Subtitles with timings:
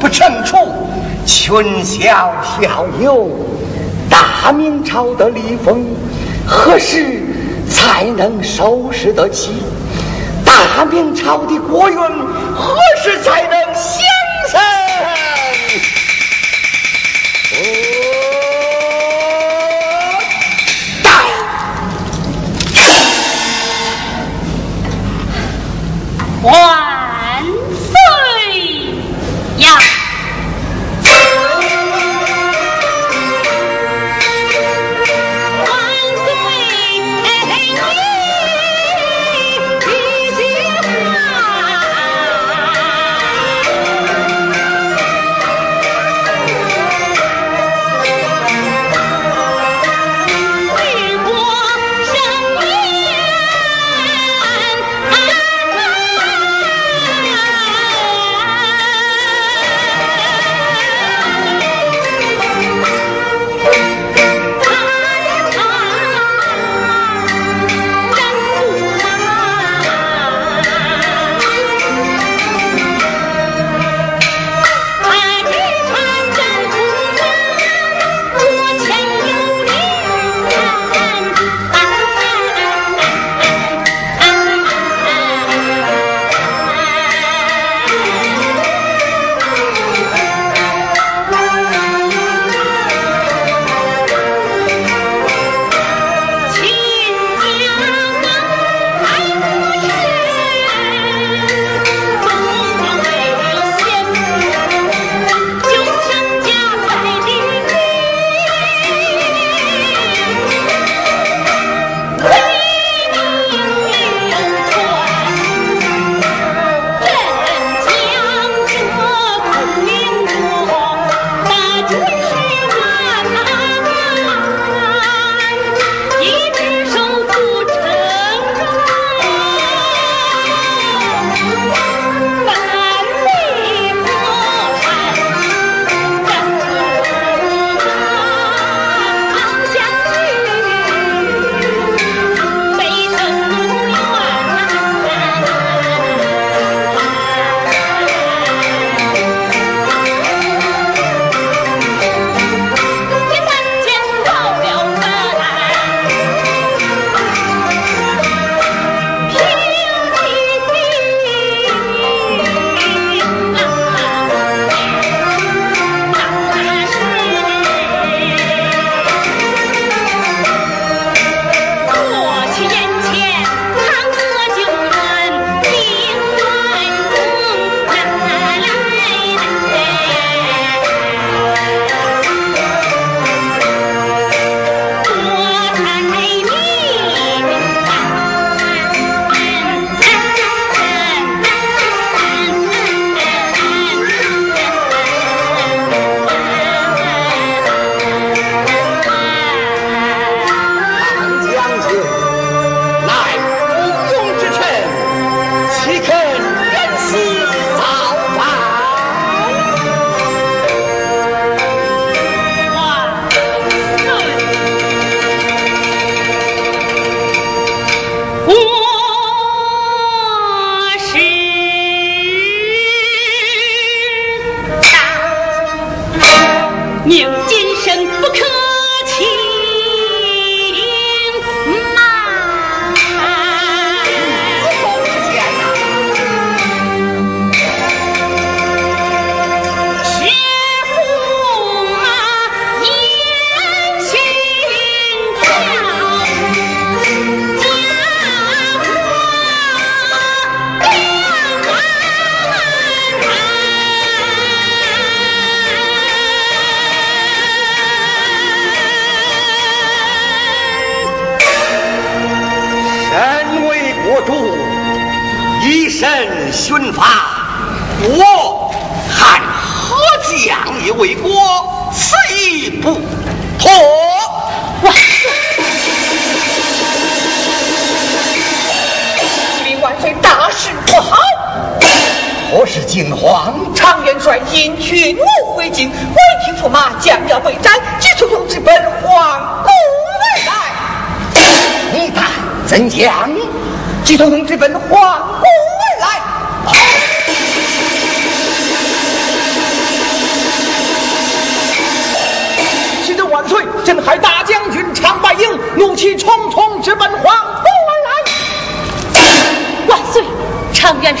[0.00, 0.56] 不成处，
[1.26, 3.28] 群小效尤。
[4.08, 5.86] 大明朝的礼丰
[6.46, 7.22] 何时
[7.68, 9.62] 才能收拾得起？
[10.44, 14.02] 大明朝的国运何时才能兴
[14.48, 14.60] 盛？
[21.02, 21.10] 到！
[26.42, 26.99] 哇！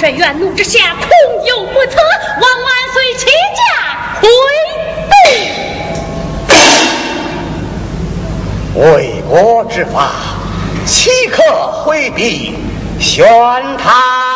[0.00, 1.06] 这怨怒之下恐
[1.46, 1.98] 有不测
[2.40, 4.28] 望万岁起驾回
[5.10, 5.18] 避
[8.80, 10.12] 为国之法
[10.86, 11.42] 岂可
[11.84, 12.56] 回避
[12.98, 13.26] 玄
[13.76, 14.29] 坛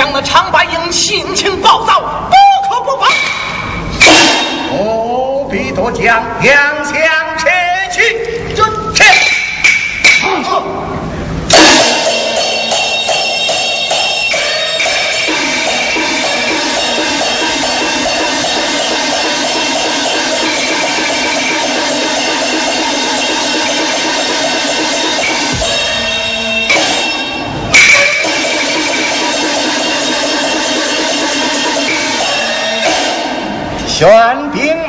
[0.00, 2.00] 将那长白鹰性情暴躁，
[2.30, 2.34] 不
[2.66, 3.10] 可不防。
[4.70, 6.22] 不必多讲，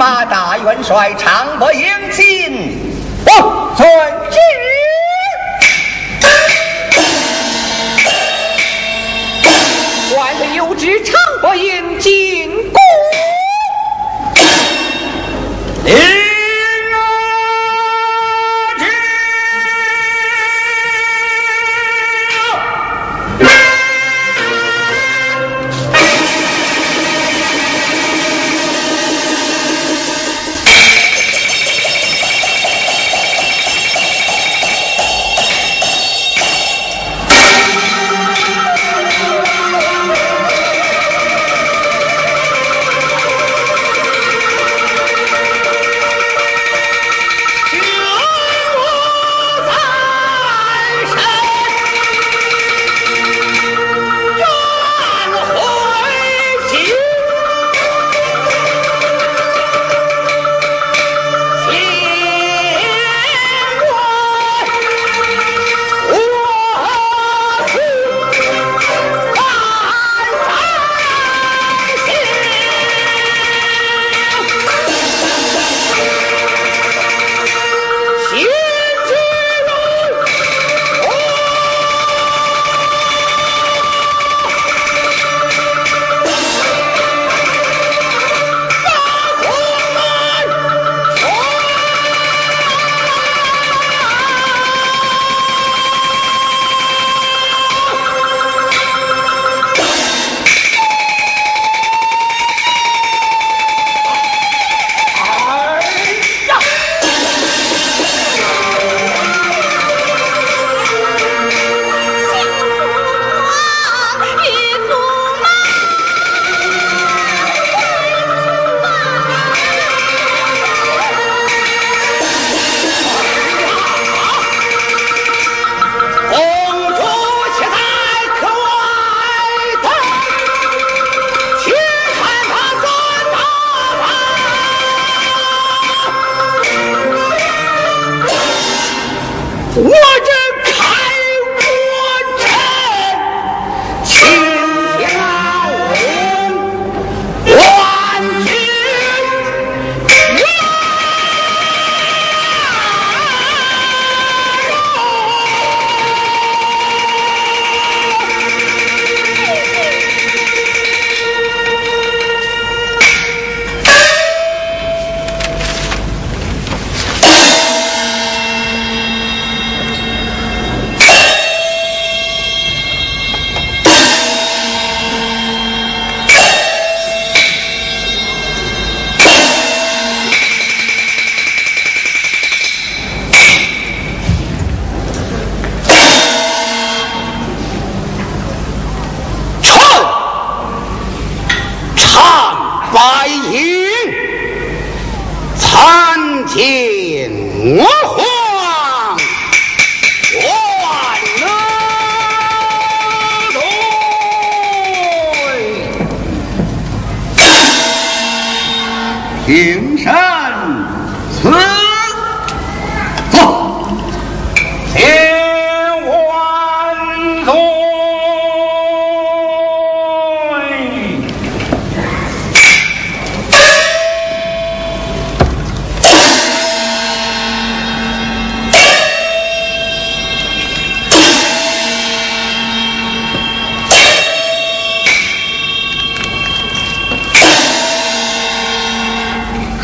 [0.01, 2.75] 马大元帅，长不英俊。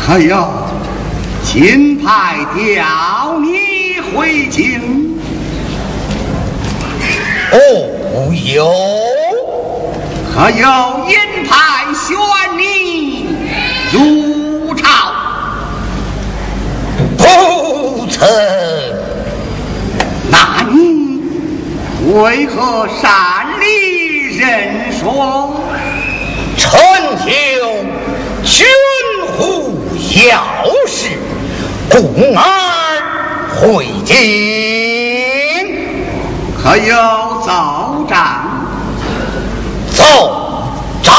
[0.08, 0.48] 还要
[1.44, 5.20] 金牌调你回京？
[7.52, 8.72] 哦，有。
[10.34, 10.66] 还有
[11.10, 12.16] 银牌选
[12.56, 13.26] 你
[13.92, 14.86] 入朝？
[17.18, 18.26] 不曾。
[20.30, 21.20] 那你
[22.14, 25.60] 为何擅离人说？
[26.56, 26.80] 臣
[27.26, 27.30] 就
[28.42, 28.66] 宣
[29.36, 29.77] 乎。
[30.14, 30.42] 要
[30.86, 31.10] 事，
[31.90, 31.98] 故
[32.34, 32.40] 儿
[33.60, 34.16] 回京，
[36.62, 36.94] 可有
[37.44, 38.16] 奏章？
[39.94, 40.02] 奏
[41.02, 41.14] 章，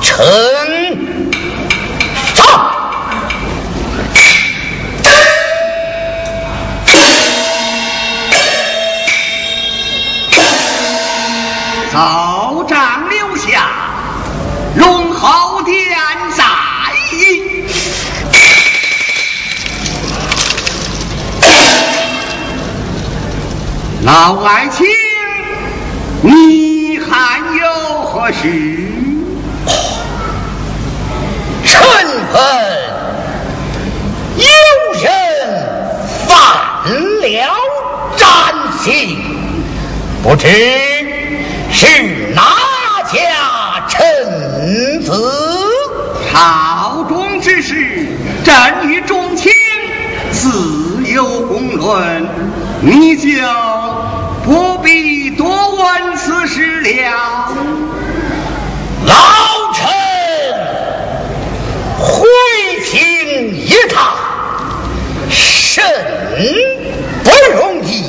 [0.00, 0.24] 臣
[24.04, 24.86] 老爱卿，
[26.20, 28.42] 你还有何事？
[31.64, 32.36] 臣闻
[34.36, 34.44] 有
[35.00, 35.10] 人
[36.28, 36.36] 犯
[37.22, 37.56] 了
[38.14, 38.26] 斩
[38.82, 39.16] 刑，
[40.22, 40.48] 不知
[41.72, 41.86] 是
[42.34, 42.42] 哪
[43.10, 45.12] 家臣子？
[46.30, 48.06] 朝中之事，
[48.44, 49.50] 朕与众卿
[50.30, 52.28] 自有公论，
[52.84, 53.28] 你就。
[54.44, 57.48] 不必多问此事了，
[59.06, 59.14] 老
[59.72, 59.88] 臣
[61.98, 62.28] 回
[62.84, 64.14] 京一趟，
[65.30, 65.82] 甚
[67.24, 68.04] 不容易，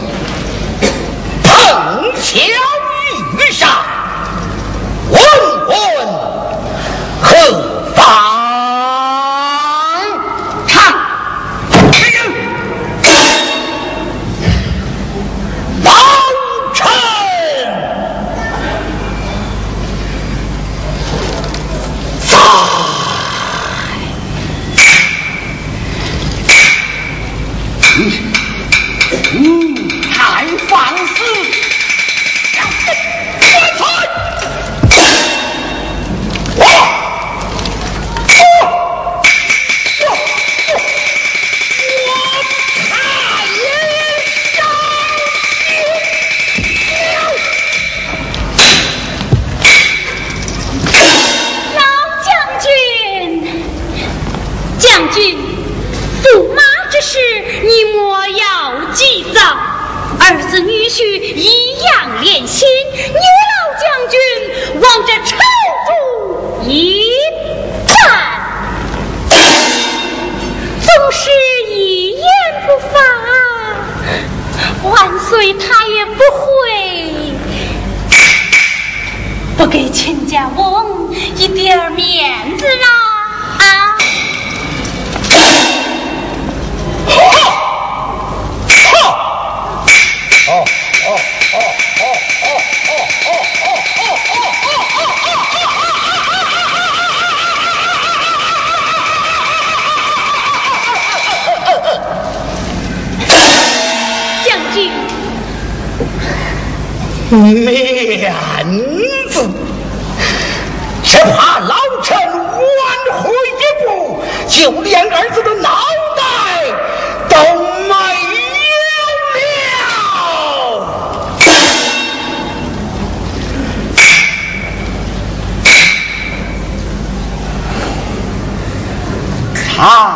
[129.86, 130.16] 啊？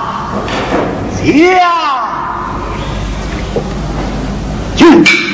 [4.75, 5.28] 将军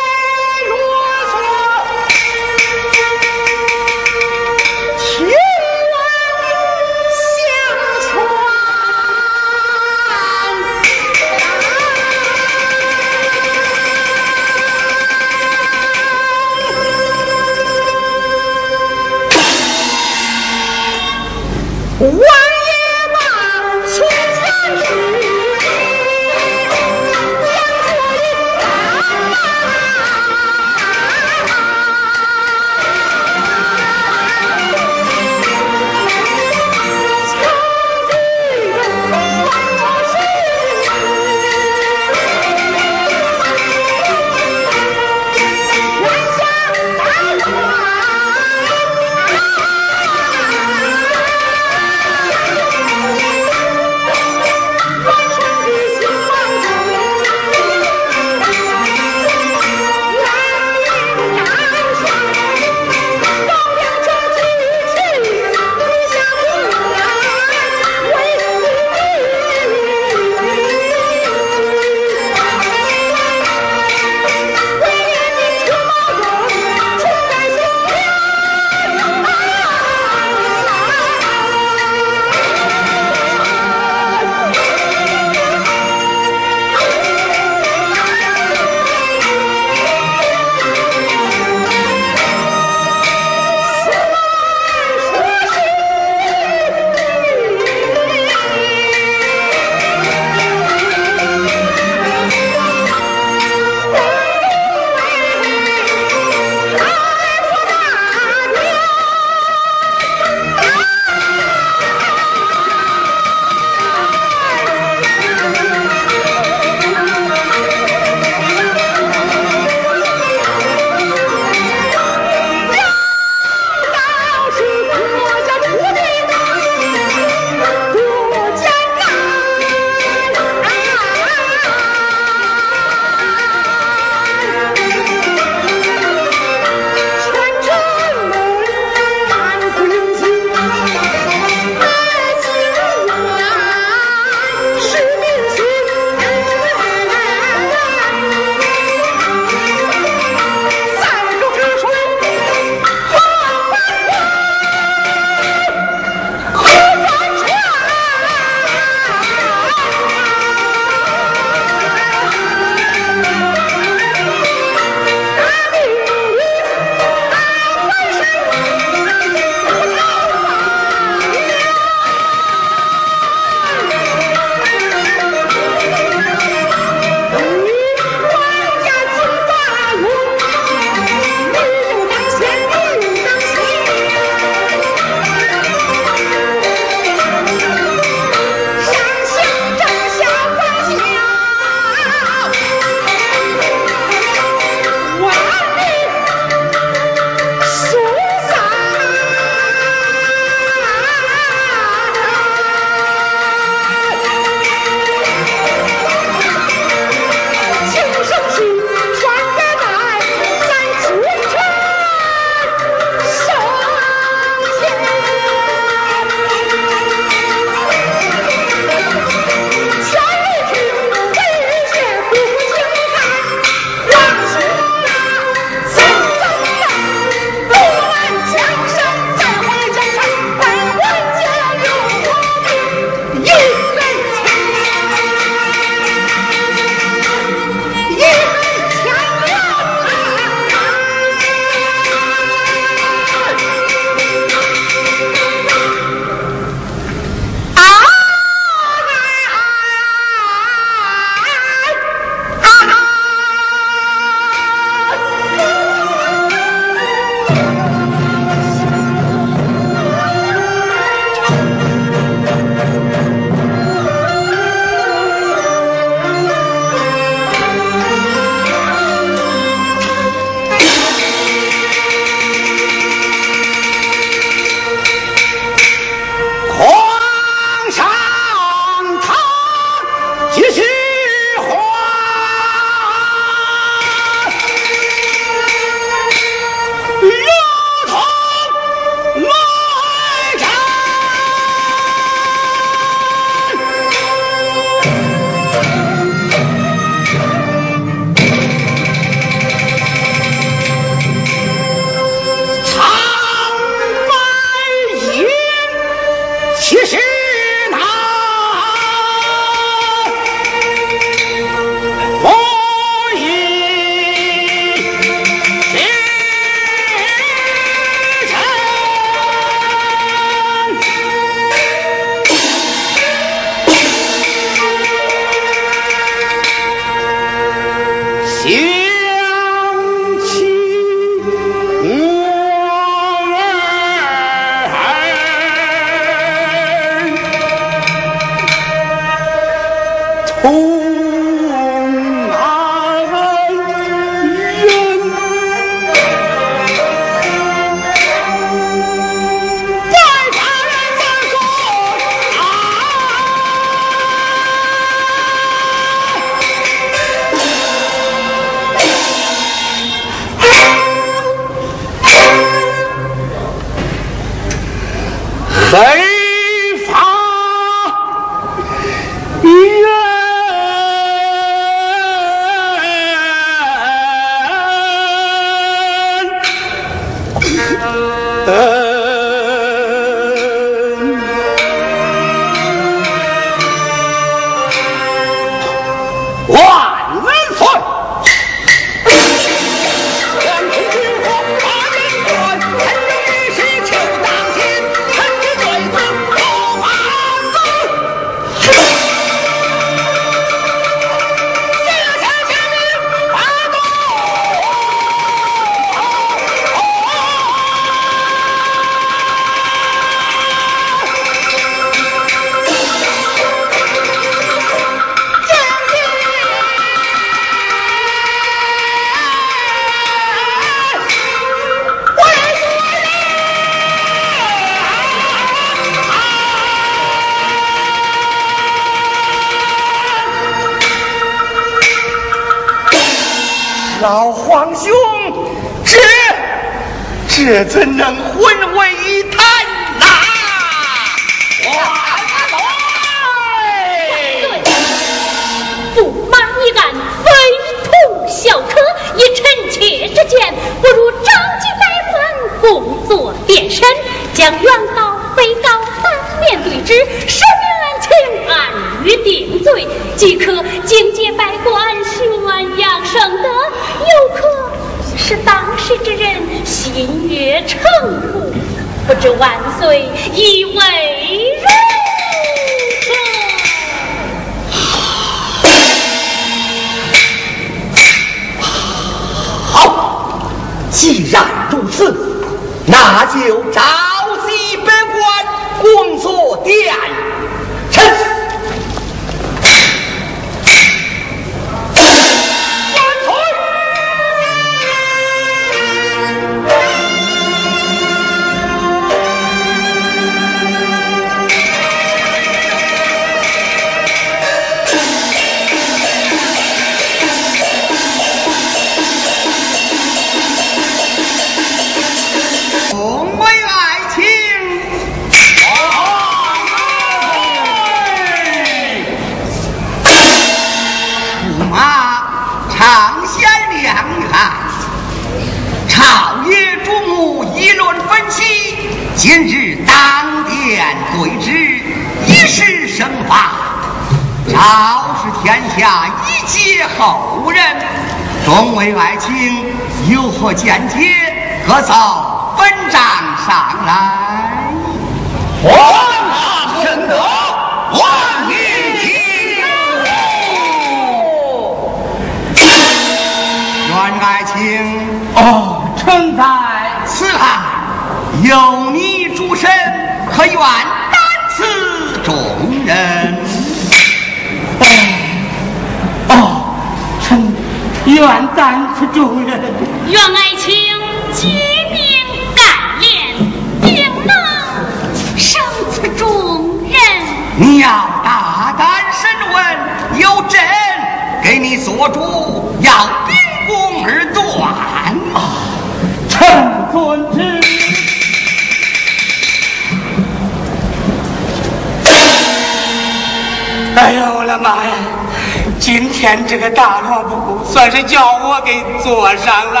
[597.22, 600.00] 我不算是叫我给坐上了。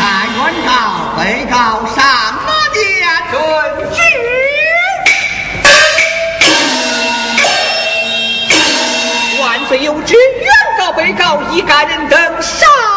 [0.00, 0.70] 啊原告
[1.22, 1.54] 被告
[1.94, 2.02] 上
[2.46, 2.80] 马家
[3.30, 3.36] 准
[3.92, 4.00] 之
[9.42, 12.91] 万岁有旨原告被告一干人等上。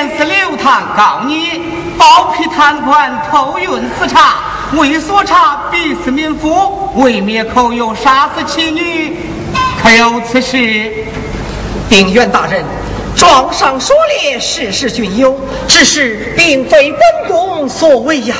[0.00, 1.60] 宣监司刘唐告你
[1.98, 4.36] 包庇贪官，偷运私茶，
[4.72, 9.14] 为所查，逼死民妇，为灭口有杀死妻女，
[9.82, 11.06] 可有此事？
[11.90, 12.64] 定远大人。
[13.14, 15.38] 状上所列，事实均有，
[15.68, 18.36] 只是并非本宫所为呀。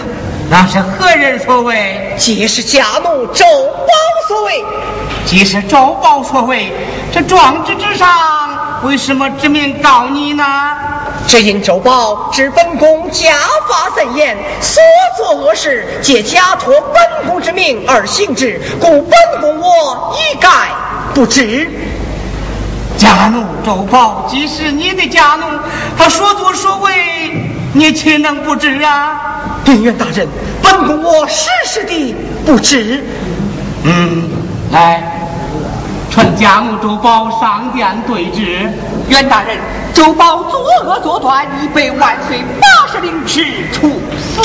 [0.48, 2.14] 那是何人所为？
[2.16, 3.92] 皆是家奴周宝
[4.28, 4.64] 所为。
[5.26, 6.72] 既是周宝所为，
[7.12, 8.08] 这状纸之上
[8.84, 10.44] 为什么指名告你呢？
[11.30, 13.30] 只因周宝知本宫家
[13.68, 14.82] 法森严，所
[15.16, 20.48] 做恶事皆假托本宫之名而行之，故本宫我一概
[21.14, 21.70] 不知。
[22.98, 25.44] 家奴周宝即是你的家奴，
[25.96, 26.90] 他所作所为，
[27.74, 29.20] 你岂能不知啊？
[29.64, 30.26] 定远大人，
[30.64, 32.12] 本宫我实实的
[32.44, 33.04] 不知。
[33.84, 34.28] 嗯，
[34.72, 35.19] 来，
[36.10, 38.70] 传家母周宝上殿对质。
[39.08, 39.56] 袁大人，
[39.94, 44.40] 周宝作恶作端，已被万岁八十令旨处死。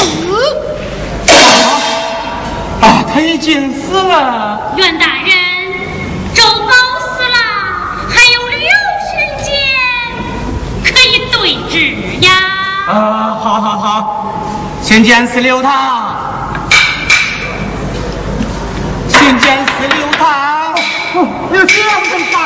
[2.81, 4.73] 啊，他已经死了。
[4.75, 5.33] 袁大人，
[6.33, 7.37] 周宝死了，
[8.09, 8.59] 还有刘
[9.09, 9.51] 神监
[10.83, 11.25] 可以。
[11.31, 11.95] 对质
[12.25, 12.31] 呀！
[12.87, 14.33] 啊，好好好，
[14.81, 16.15] 请见司刘堂，
[19.09, 20.07] 请见司刘
[21.15, 21.27] 堂。
[21.51, 22.41] 你这样子干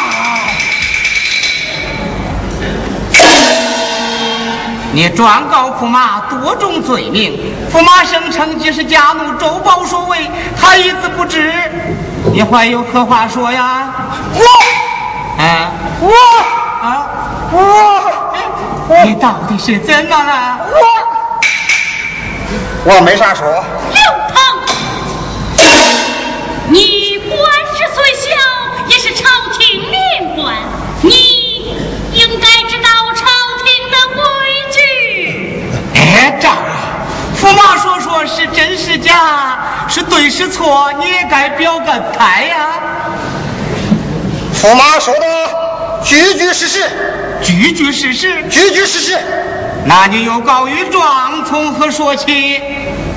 [4.91, 7.39] 你状告驸马多种罪名，
[7.71, 11.53] 驸马声称即是家奴周宝所为，他一字不知，
[12.33, 13.93] 你还有何话说呀？
[14.33, 14.41] 我，
[15.41, 16.11] 啊，我，
[16.83, 17.07] 啊，
[17.51, 19.05] 我。
[19.05, 20.57] 你到底是怎么了？
[22.85, 23.63] 我我没啥说。
[31.01, 31.11] 你
[32.13, 33.25] 应该知道朝
[33.63, 34.23] 廷的规
[34.71, 34.77] 矩。
[35.95, 36.73] 哎，丈人，
[37.41, 42.79] 驸马说说是真是假，是对是错，你也该表个态呀。
[44.61, 46.83] 驸马说的句句是实。
[47.41, 49.17] 句句事实，句句事实。
[49.85, 52.59] 那你有告御状，从何说起？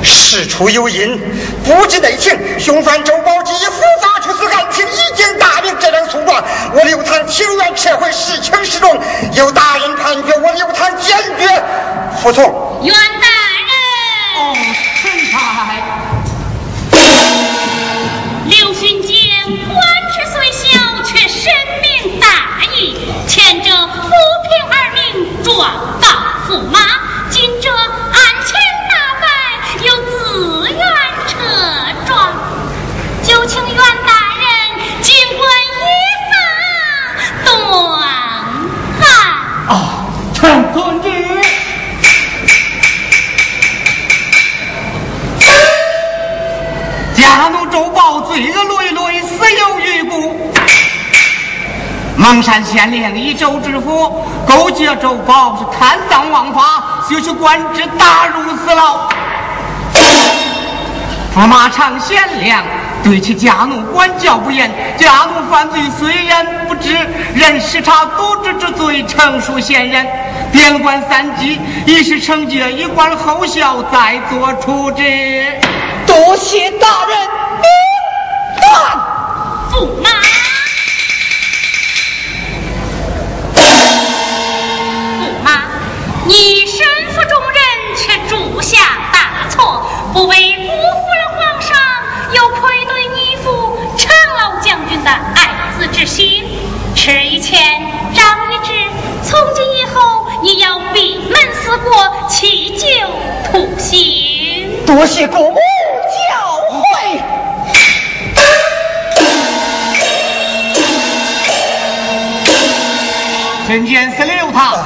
[0.05, 1.21] 事出有因，
[1.65, 2.33] 不知内情。
[2.61, 4.95] 凶犯周宝基以伏法处死，案情已经大明。
[4.95, 5.12] 这张诉状，
[6.75, 9.01] 我刘唐情愿撤回，实情实重。
[9.35, 11.63] 由大人判决，我刘唐坚决
[12.23, 12.81] 服从。
[12.83, 13.29] 袁大
[13.59, 13.71] 人。
[14.35, 14.57] 哦，
[15.01, 15.37] 臣才。
[18.47, 19.17] 刘巡检
[19.69, 19.81] 官
[20.13, 22.27] 职虽小，却深明大
[22.75, 22.97] 义。
[23.29, 25.51] 前者不平而鸣，状
[26.01, 26.07] 告
[26.49, 26.79] 驸马；
[27.31, 28.55] 今者案情
[28.91, 29.25] 大白，
[29.85, 30.79] 又自愿
[31.29, 31.31] 撤
[32.07, 32.11] 状。
[33.23, 34.43] 就请袁大人
[35.03, 35.41] 尽管
[35.79, 35.81] 依
[36.29, 36.35] 法
[37.45, 37.51] 断
[38.03, 39.03] 案。
[39.69, 39.71] 啊，
[40.43, 41.09] 臣遵旨。
[47.15, 50.53] 家奴周宝罪恶累累，死有余辜。
[52.17, 59.09] 蒙山县令以周知府勾结周宝，是贪赃枉法，就去官职打入死牢。
[61.37, 62.65] 驸马常贤良
[63.05, 66.97] 对其家奴管教不严，家奴犯罪虽然不知，
[67.35, 70.07] 仍视察渎职之罪，惩处贤人，
[70.53, 75.03] 边关三级，一时惩戒，以观后效，再做处置。
[76.07, 77.19] 多谢大人
[77.61, 79.02] 明
[95.05, 96.45] 的爱子之心。
[96.95, 97.57] 吃一堑，
[98.15, 98.73] 长一智，
[99.25, 102.87] 从今以后，你要闭门思过，弃旧
[103.51, 104.85] 图新。
[104.87, 107.23] 多谢国母教诲。
[113.67, 114.79] 参见司刘堂。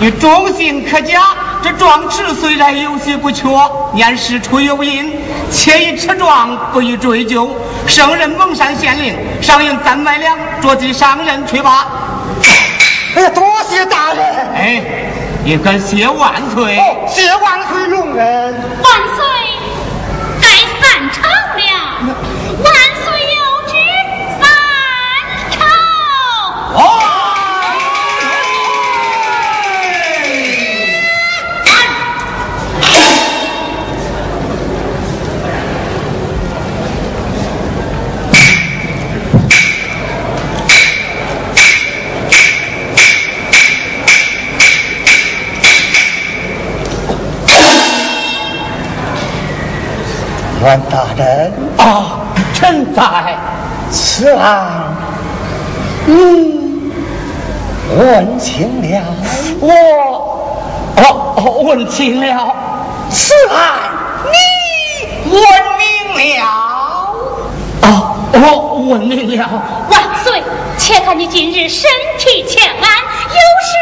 [0.00, 1.20] 你忠心可嘉，
[1.62, 3.48] 这壮志虽然有些不确，
[3.94, 5.17] 念事出有因，
[5.50, 7.50] 且以此状不予追究。
[7.86, 11.86] 圣任蒙山县令，赏银三百两，着即上任去吧。
[13.16, 14.24] 哎呀，多谢大人！
[14.54, 14.82] 哎，
[15.44, 16.78] 你该谢万岁！
[17.08, 18.54] 谢万岁龙恩！
[18.82, 19.24] 万岁，
[50.68, 52.20] 官大人啊，
[52.52, 53.02] 臣在。
[53.90, 54.94] 此案
[56.04, 56.92] 你
[57.96, 59.02] 问清了？
[59.60, 59.70] 我
[60.96, 62.54] 哦哦，问清了。
[63.08, 63.78] 此案
[65.24, 65.40] 你问
[65.78, 66.44] 明了？
[67.80, 69.48] 啊，我问明了。
[69.90, 70.42] 万岁，
[70.76, 71.88] 且看你今日身
[72.18, 73.77] 体欠安，有事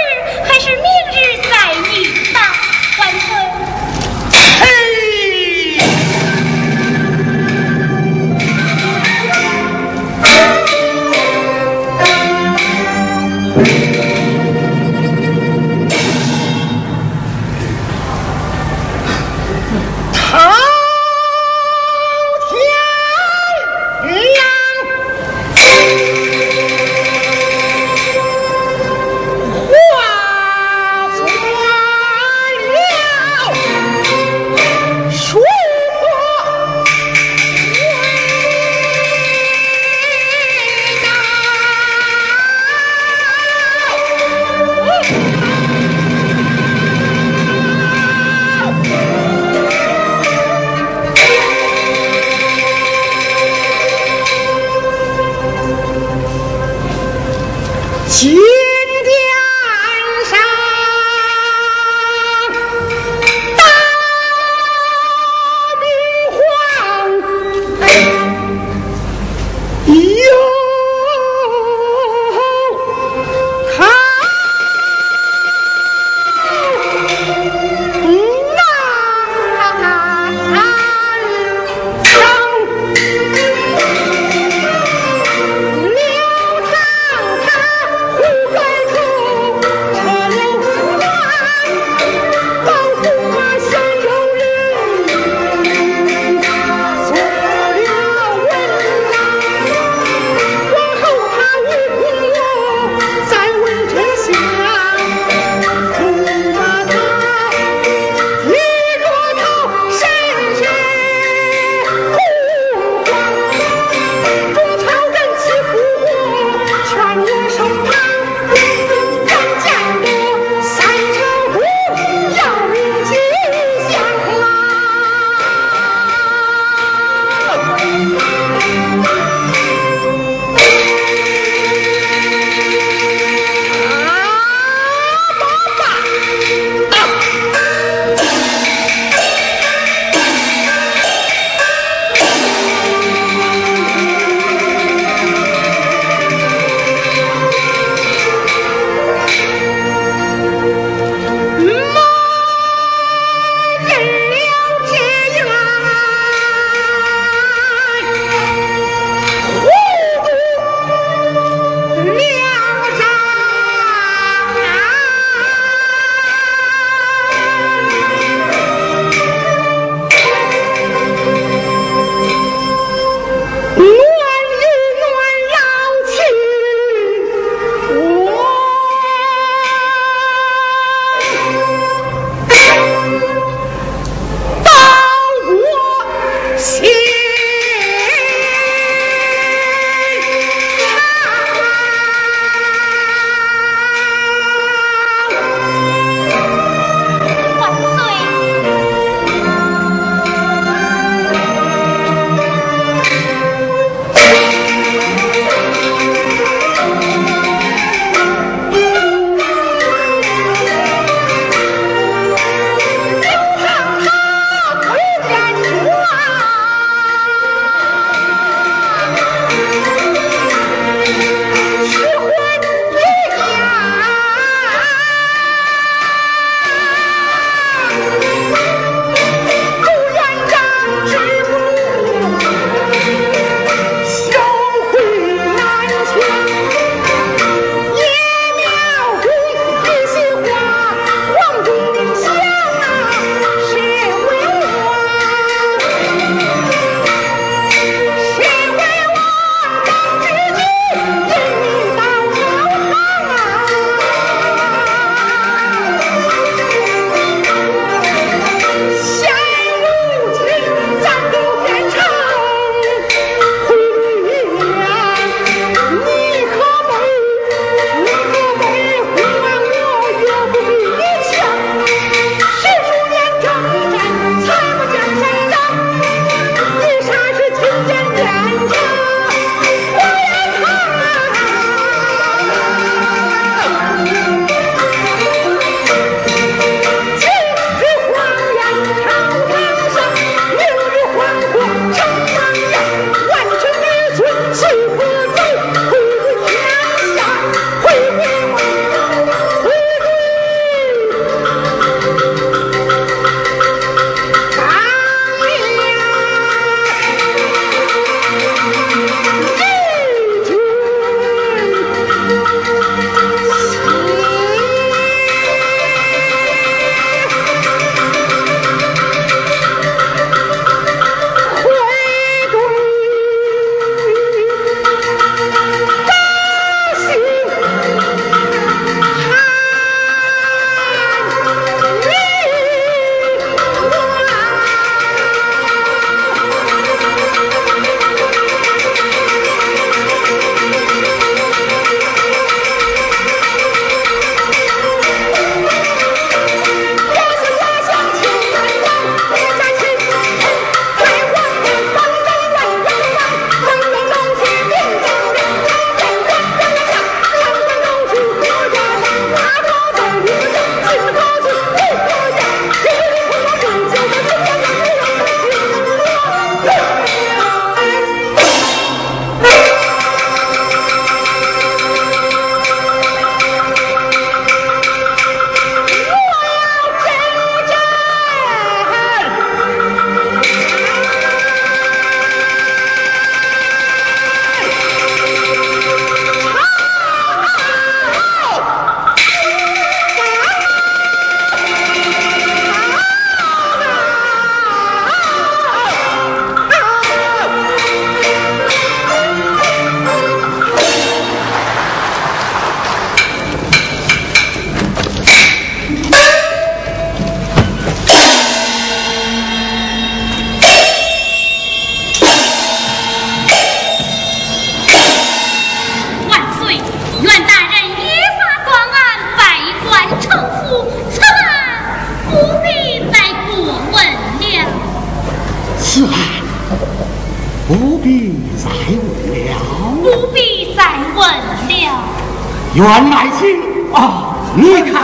[432.87, 435.03] 员外请啊，你看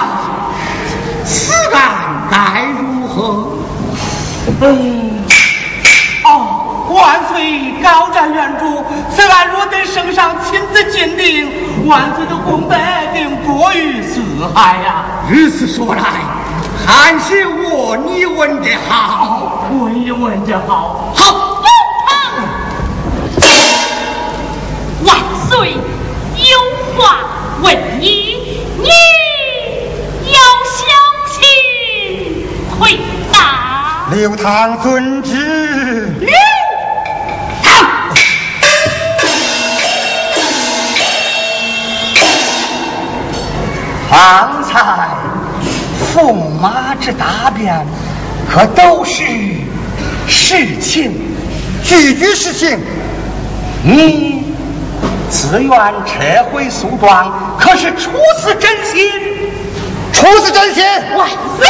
[1.24, 3.59] 此案该如何？
[4.61, 5.24] 嗯，
[6.22, 12.76] 哦，万岁高瞻远瞩，此案若得圣上亲自鉴定，万岁的功德
[13.12, 14.20] 定多于四
[14.55, 15.05] 海呀。
[15.28, 16.05] 如此说来，
[16.87, 21.02] 还是我你问的好，问一问就好。
[34.23, 35.35] 刘唐遵旨。
[36.20, 36.31] 刘
[37.64, 38.14] 唐。
[44.09, 45.09] 方才
[46.14, 47.85] 驸马之答辩，
[48.49, 49.25] 可都是
[50.29, 51.12] 实情，
[51.83, 52.79] 句句实情。
[53.83, 54.55] 你。
[55.31, 55.70] 自愿
[56.07, 59.11] 撤回诉状，可是出自真心？
[60.12, 60.85] 出自真心！
[61.16, 61.27] 万
[61.59, 61.66] 岁！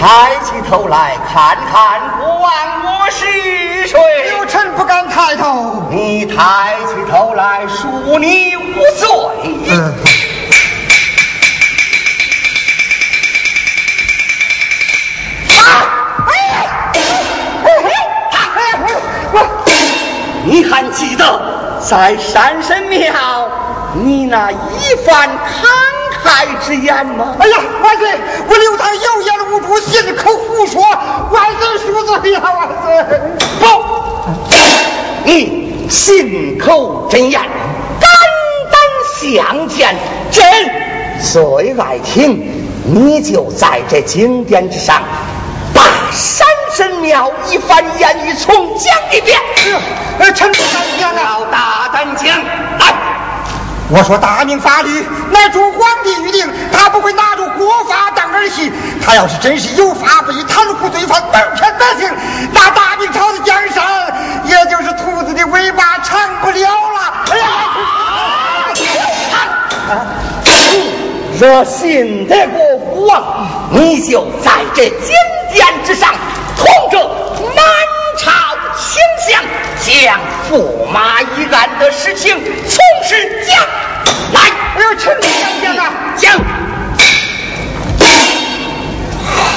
[0.00, 2.50] 你抬起头来看看，国王
[3.02, 4.00] 我是谁？
[4.30, 5.88] 刘臣不敢抬头。
[5.90, 9.08] 你抬起头来，恕你无罪。
[9.68, 9.94] 嗯。
[20.46, 23.48] 你还记得在山神庙
[23.92, 24.56] 你那一
[25.06, 25.36] 番慷
[26.24, 27.36] 慨之言吗？
[27.38, 28.10] 哎呀，万岁！
[28.48, 29.29] 我刘唐有言
[29.70, 32.42] 无主，信口胡说，万岁恕罪呀！
[32.42, 33.20] 万岁！
[33.60, 33.64] 不，
[35.24, 38.10] 你信口真言，肝
[38.72, 38.74] 胆
[39.20, 39.94] 相见，
[40.32, 40.42] 朕
[41.32, 42.66] 最爱听。
[42.84, 45.02] 你就在这经典之上，
[45.72, 46.46] 把山。
[46.72, 49.38] 神庙一番言语重讲一遍。
[50.20, 51.20] 呃，臣不敢讲啊！
[51.20, 52.99] 要大胆讲来。
[53.92, 58.70] 我说大明法律乃主皇帝御定，他不会拿着国法当儿戏。
[59.04, 62.08] 他要是真是有法不依，袒护罪犯，蒙骗百姓，
[62.52, 63.84] 那大明朝的江山，
[64.44, 67.24] 也就是兔子的尾巴长不了了。
[67.30, 67.46] 哎呀！
[71.40, 75.14] 若信得过父王，你就在这金
[75.52, 76.14] 殿之上。
[76.56, 77.10] 同着
[79.30, 79.40] 卿相，
[79.80, 80.20] 将
[80.50, 82.78] 驸马一案的事情从
[83.08, 83.56] 实讲
[84.32, 84.40] 来。
[84.76, 85.30] 哎呦，请讲
[85.62, 86.38] 讲啊，讲。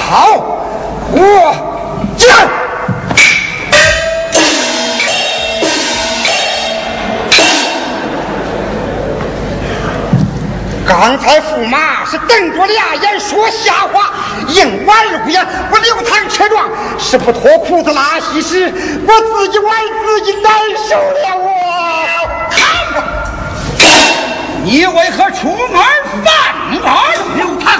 [0.10, 0.14] 好，
[1.12, 1.18] 我
[2.18, 2.63] 讲。
[10.86, 14.12] 刚才驸马是瞪着俩眼说瞎话，
[14.48, 15.46] 应婉儿不言。
[15.72, 16.70] 我刘唐车撞
[17.00, 18.74] 是不脱裤子拉稀屎，
[19.08, 19.76] 我自己玩
[20.06, 20.54] 自己难
[20.90, 21.38] 受了。
[21.38, 21.50] 我，
[24.66, 25.84] 你为何出门
[26.24, 26.86] 犯法？
[27.36, 27.74] 刘唐，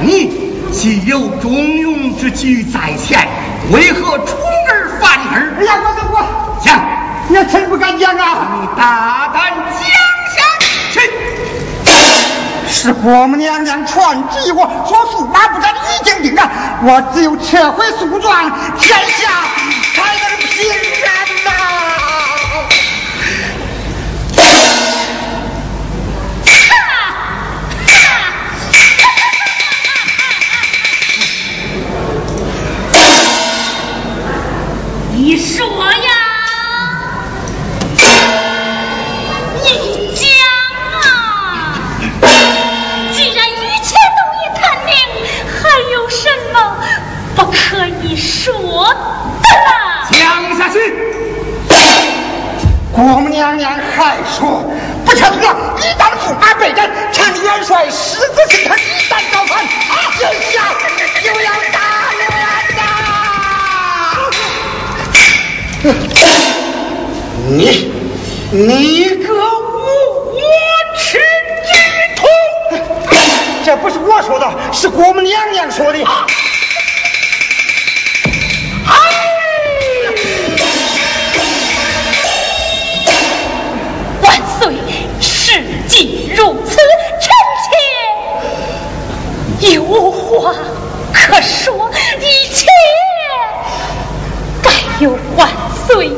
[0.00, 3.28] 你既有中庸之举在前，
[3.70, 4.36] 为何出
[4.68, 5.54] 尔反尔？
[5.58, 6.16] 哎呀，我我我
[6.64, 6.80] 讲，
[7.28, 8.60] 你真不敢讲啊！
[8.60, 10.17] 你大胆讲。
[12.70, 16.50] 是国母娘娘传旨我，说驸马不斩已经定了，
[16.82, 19.26] 我只有撤回诉状，天下
[19.94, 20.70] 才能平
[21.04, 21.08] 安
[21.44, 21.50] 呐！
[35.10, 36.17] 你说呀？
[47.46, 50.08] 可以说的了。
[50.12, 50.78] 讲下去。
[52.92, 54.64] 国母娘娘还说，
[55.04, 59.64] 不成了，一旦驸马被斩，常元帅狮子心他一旦造反，
[60.18, 60.74] 就下
[61.22, 61.78] 就要大
[62.18, 62.28] 乱
[65.84, 65.94] 呐！
[67.50, 67.92] 你，
[68.50, 69.78] 你个无
[70.96, 71.18] 耻
[71.68, 71.70] 之
[72.16, 72.26] 徒！
[73.64, 75.98] 这不是我说的，是国母娘娘说的。
[75.98, 76.04] 既
[86.38, 86.76] 如此，
[87.20, 87.28] 臣
[89.60, 89.82] 妾有
[90.12, 90.54] 话
[91.12, 92.68] 可说，一切
[94.62, 94.70] 该
[95.00, 95.50] 由万
[95.88, 96.12] 岁。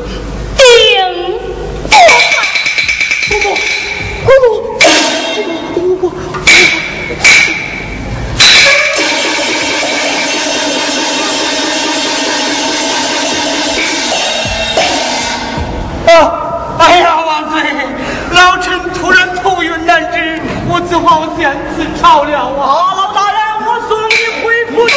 [20.99, 22.95] 好见此朝了啊！
[22.97, 24.95] 老大人，我送你回府去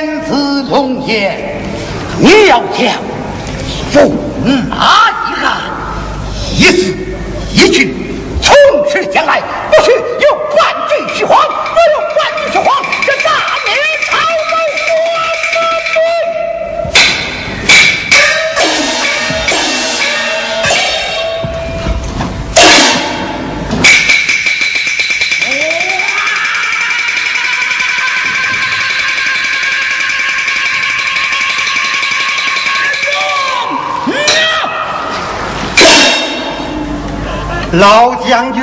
[0.00, 1.60] 天子从前，
[2.20, 2.86] 你要将
[3.92, 4.08] 驸
[4.68, 5.58] 马一汉
[6.56, 6.94] 一字
[7.52, 7.96] 一句
[8.40, 8.54] 从
[8.88, 9.42] 实将来，
[9.72, 11.36] 不许有半句虚谎。
[37.72, 38.62] 老将军，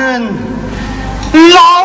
[1.54, 1.85] 老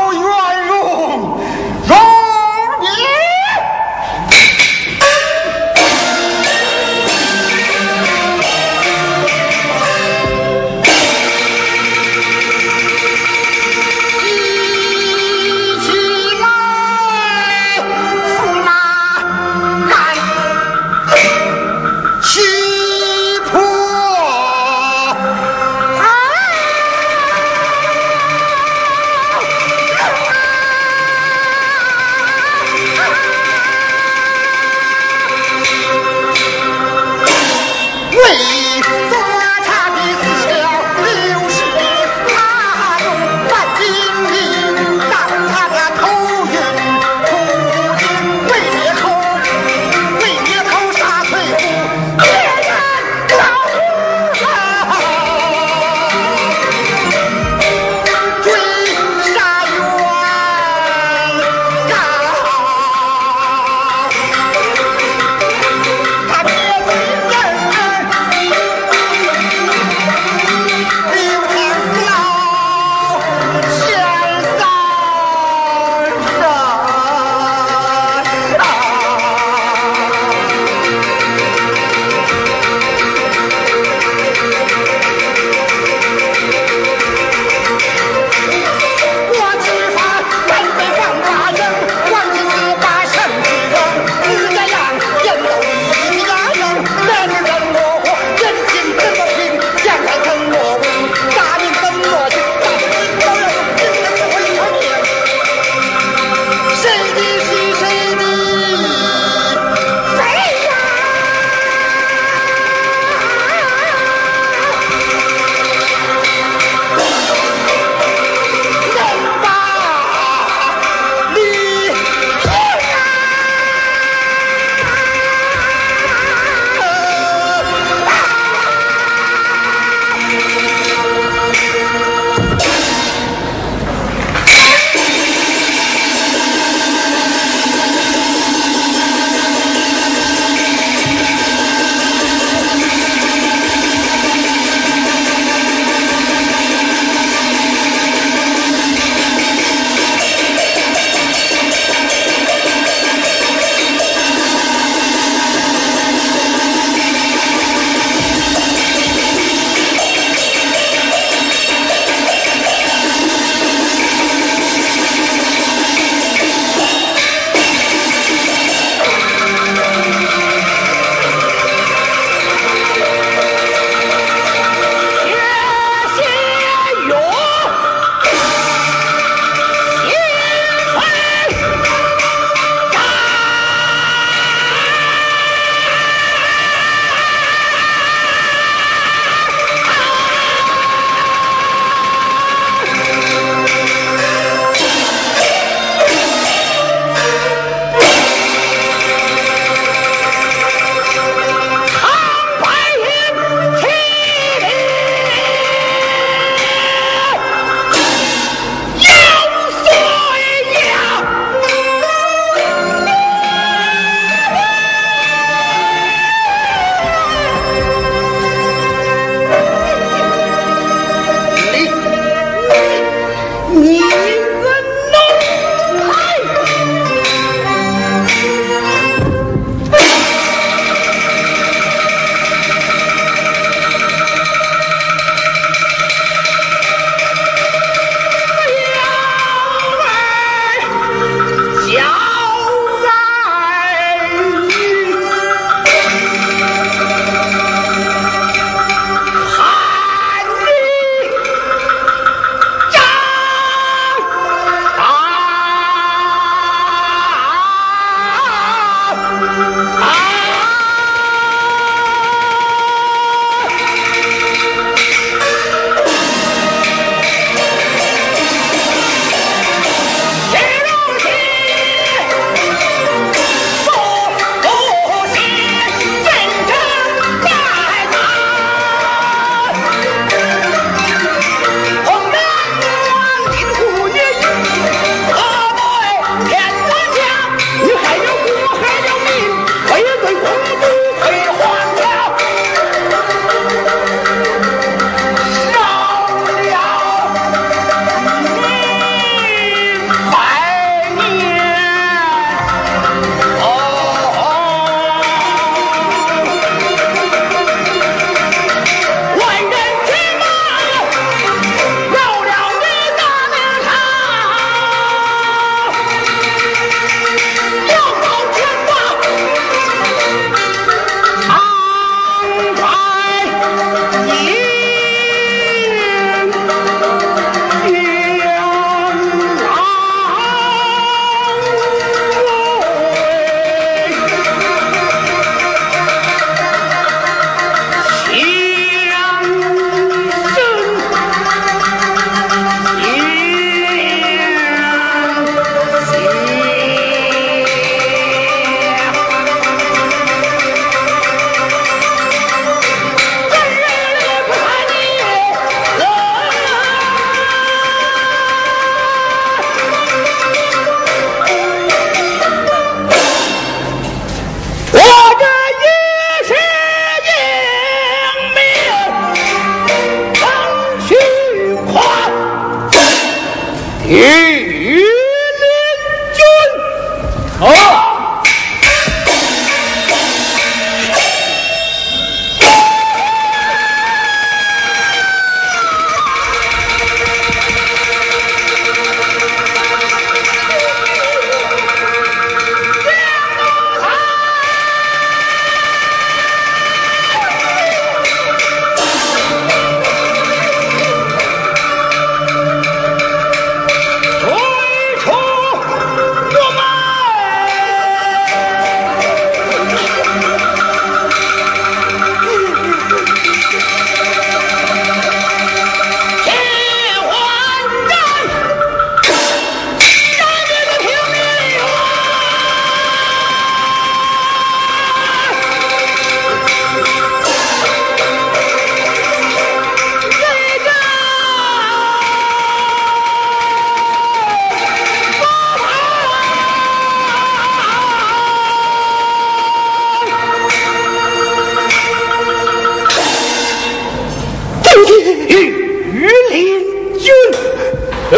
[445.21, 447.33] 御林军。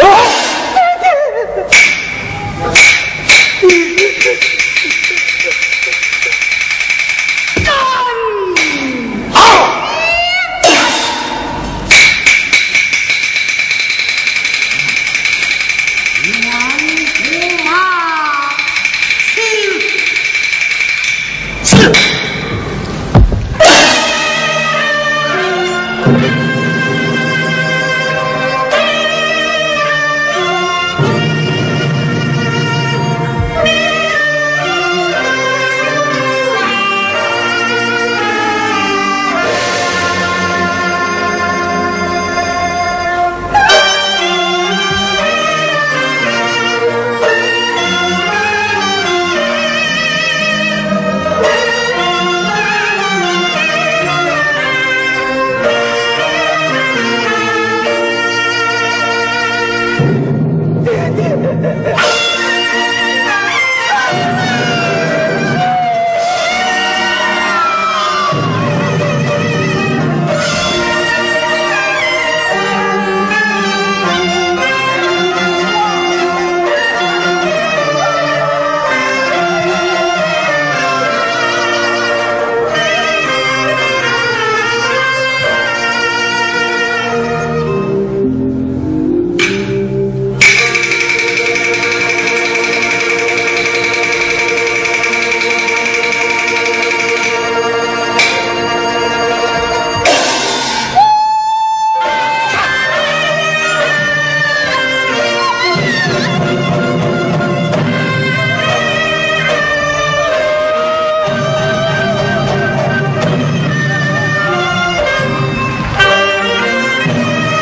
[0.00, 0.41] 啊。